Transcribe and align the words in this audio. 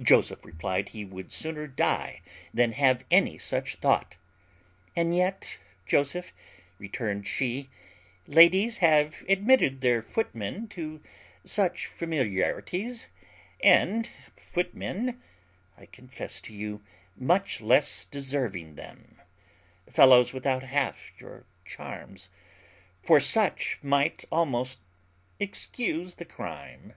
Joseph 0.00 0.44
replied 0.44 0.90
he 0.90 1.04
would 1.04 1.32
sooner 1.32 1.66
die 1.66 2.22
than 2.54 2.70
have 2.74 3.04
any 3.10 3.36
such 3.38 3.74
thought. 3.74 4.16
"And 4.94 5.16
yet, 5.16 5.58
Joseph," 5.84 6.32
returned 6.78 7.26
she, 7.26 7.70
"ladies 8.28 8.76
have 8.78 9.24
admitted 9.28 9.80
their 9.80 10.00
footmen 10.00 10.68
to 10.68 11.02
such 11.42 11.86
familiarities; 11.88 13.08
and 13.64 14.08
footmen, 14.36 15.20
I 15.76 15.86
confess 15.86 16.40
to 16.42 16.54
you, 16.54 16.80
much 17.16 17.60
less 17.60 18.04
deserving 18.04 18.76
them; 18.76 19.20
fellows 19.90 20.32
without 20.32 20.62
half 20.62 21.10
your 21.20 21.46
charms 21.64 22.28
for 23.02 23.18
such 23.18 23.80
might 23.82 24.24
almost 24.30 24.78
excuse 25.40 26.14
the 26.14 26.24
crime. 26.24 26.92